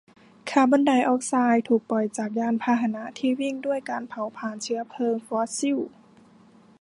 [0.49, 5.79] คาร์บอนไดออกไซด์ถูกปล่อยจากยานพาหนะที่วิ่งด้วยการเผาพลาญเชื้อเพลิงฟอสซิล